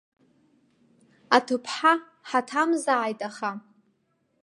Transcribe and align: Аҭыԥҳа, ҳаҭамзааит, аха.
Аҭыԥҳа, 1.35 1.93
ҳаҭамзааит, 2.29 3.19
аха. 3.29 3.51